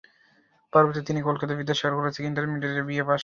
[0.73, 3.19] পরবর্তীতে তিনি কলকাতার বিদ্যাসাগর কলেজ থেকে ইন্টারমিডিয়েট ও বিএ পাস করেন।